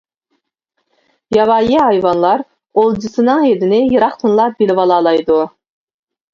ياۋايى 1.37 1.77
ھايۋانلار 1.89 2.43
ئولجىسىنىڭ 2.85 3.47
ھىدىنى 3.51 3.85
يىراقتىنلا 3.95 4.51
بىلىۋالالايدۇ. 4.59 5.41